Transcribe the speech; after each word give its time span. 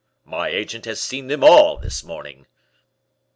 my 0.25 0.47
agent 0.49 0.85
has 0.85 0.99
seen 0.99 1.27
them 1.27 1.43
all 1.43 1.77
this 1.77 2.03
morning." 2.03 2.47